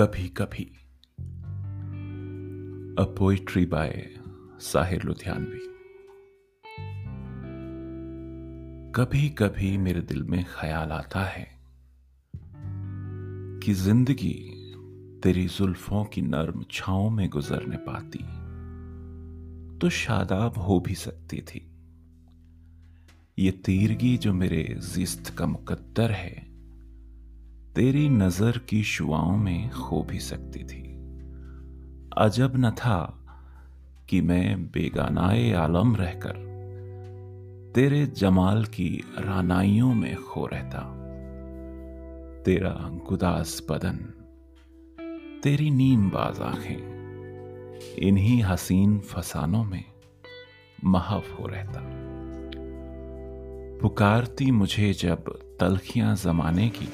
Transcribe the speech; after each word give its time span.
कभी 0.00 0.28
कभी 0.28 0.64
a 2.98 3.04
poetry 3.18 3.66
by 3.66 4.10
Sahir 4.60 5.02
Ludhianvi 5.02 5.58
कभी 8.92 9.28
कभी 9.28 9.76
मेरे 9.76 10.00
दिल 10.00 10.22
में 10.22 10.44
ख्याल 10.44 10.92
आता 10.92 11.24
है 11.24 11.60
कि 13.62 13.74
ज़िंदगी 13.74 14.64
तेरी 15.22 15.46
जुल्फों 15.46 16.04
की 16.04 16.22
नर्म 16.22 16.64
छाओं 16.70 17.10
में 17.10 17.28
गुजरने 17.28 17.76
पाती 17.76 18.18
तो 19.78 19.90
शादाब 19.90 20.58
हो 20.58 20.80
भी 20.80 20.94
सकती 20.94 21.42
थी। 21.42 21.70
ये 23.38 23.50
तीरगी 23.50 24.16
जो 24.16 24.32
मेरे 24.32 24.76
जिस्त 24.94 25.34
का 25.38 25.46
मुकद्दर 25.46 26.10
है 26.10 26.49
तेरी 27.74 28.08
नज़र 28.08 28.58
की 28.58 28.82
शुआओं 28.82 29.36
में 29.36 29.70
खो 29.70 30.02
भी 30.02 30.18
सकती 30.18 30.64
थी। 30.64 30.82
अजब 32.18 32.52
न 32.56 32.70
था 32.70 33.24
कि 34.08 34.20
मैं 34.20 34.66
बेगानाए 34.66 35.52
आलम 35.52 35.96
रहकर 35.96 36.32
तेरे 37.74 38.06
जमाल 38.06 38.64
की 38.64 39.04
रानाइयों 39.18 39.94
में 39.94 40.16
खो 40.16 40.46
रहता। 40.46 40.78
तेरा 42.42 43.00
गुदास 43.08 43.66
बदन, 43.70 43.98
तेरी 45.42 45.70
नीम 45.70 46.10
बाज 46.10 46.40
आँखें, 46.40 46.80
इन्हीं 47.98 48.42
हसीन 48.42 48.98
फसानों 48.98 49.64
में 49.64 49.84
महव 50.84 51.22
हो 51.38 51.46
रहता। 51.46 51.80
पुकारती 53.82 54.50
मुझे 54.50 54.92
जब 54.92 55.24
तलखियाँ 55.60 56.16
जमाने 56.16 56.68
की 56.68 56.88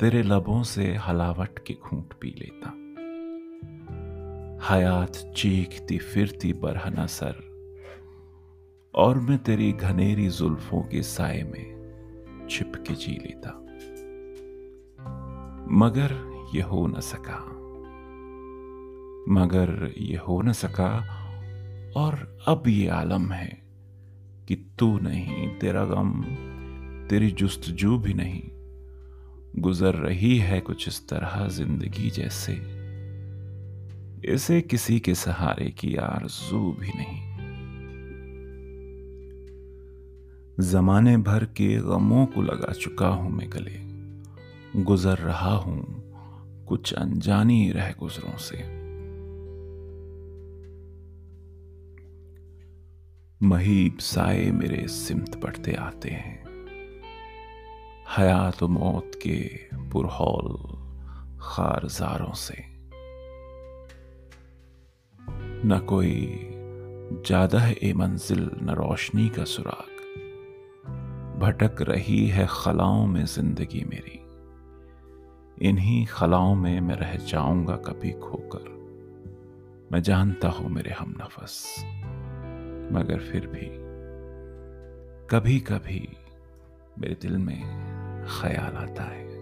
तेरे 0.00 0.22
लबों 0.22 0.62
से 0.62 0.94
हलावट 0.94 1.58
के 1.58 1.74
घूंट 1.74 2.12
पी 2.12 2.28
लेता। 2.28 2.70
हयात 4.68 5.32
चीखती 5.36 5.98
फिरती 5.98 6.52
बरहना 6.52 7.06
सर 7.06 7.34
और 8.94 9.18
मैं 9.18 9.38
तेरी 9.38 9.72
घनेरी 9.72 10.28
जुल्फों 10.28 10.82
के 10.82 11.02
साय 11.02 11.42
में 11.42 12.46
छिप 12.50 12.72
के 12.76 12.94
जी 12.94 13.12
लेता। 13.12 13.50
मगर 15.70 16.14
ये 16.54 16.62
हो 16.62 16.86
न 16.86 17.00
सका, 17.00 17.38
मगर 19.34 19.94
ये 19.98 20.16
हो 20.16 20.42
न 20.42 20.52
सका, 20.52 20.90
और 21.96 22.38
अब 22.48 22.62
ये 22.68 22.88
आलम 22.88 23.32
है 23.32 23.62
कि 24.48 24.56
तू 24.78 24.98
नहीं, 24.98 25.48
तेरा 25.58 25.84
गम, 25.84 26.22
तेरी 27.10 27.30
जुस्तजू 27.30 27.98
भी 27.98 28.14
नहीं। 28.14 28.53
गुजर 29.58 29.94
रही 29.94 30.38
है 30.38 30.60
कुछ 30.60 30.88
इस 30.88 31.08
तरह 31.08 31.48
ज़िंदगी 31.48 32.10
जैसे। 32.10 32.52
इसे 34.32 34.60
किसी 34.60 35.00
के 35.00 35.14
सहारे 35.14 35.70
की 35.70 35.96
आरज़ू 35.96 36.72
भी 36.72 36.88
नहीं। 36.88 37.24
जमाने 40.60 41.16
भर 41.16 41.44
के 41.44 41.76
गमों 41.76 42.26
को 42.26 42.42
लगा 42.42 42.72
चुका 42.72 43.08
हूँ 43.08 43.32
मैं 43.32 43.50
गले। 43.52 43.94
गुजर 44.82 45.18
रहा 45.18 45.54
हूँ 45.56 46.04
कुछ 46.68 46.92
अनजानी 46.92 47.70
रह 47.70 47.94
गुजरों 47.98 48.36
से। 48.36 48.84
महीब 53.46 53.98
साए 53.98 54.50
मेरे 54.50 54.88
सिमत 54.88 55.40
पड़ते 55.42 55.72
आते 55.72 56.10
हैं। 56.10 56.53
हयात 58.16 58.62
मौत 58.62 59.10
के 59.14 59.38
पुरहौल 59.90 60.48
खारजारों 61.40 62.32
से। 62.32 62.54
न 65.66 65.78
कोई 65.88 66.14
ज़्यादा 67.26 67.66
ए 67.68 67.92
मंजिल, 67.92 68.50
न 68.62 68.70
रोशनी 68.70 69.28
का 69.28 69.44
सुराग। 69.44 69.90
भटक 71.40 71.82
रही 71.82 72.26
है 72.26 72.46
खलाओं 72.50 73.06
में 73.06 73.24
ज़िंदगी 73.24 73.84
मेरी। 73.84 74.20
इन्हीं 75.68 76.06
खलाओं 76.06 76.54
में 76.54 76.80
मैं 76.80 76.96
रह 76.96 77.16
जाऊँगा 77.16 77.76
कभी 77.76 78.10
खोकर। 78.10 78.68
मैं 79.92 80.02
जानता 80.02 80.48
हूँ 80.48 80.70
मेरे 80.70 80.90
हम 80.90 81.14
नफस, 81.20 81.74
मगर 82.92 83.18
फिर 83.32 83.46
भी 83.46 83.68
कभी 85.30 85.60
कभी 85.60 86.08
मेरे 86.98 87.14
दिल 87.14 87.36
में 87.36 87.93
ख्याल 88.28 88.76
आता 88.76 89.02
है। 89.02 89.33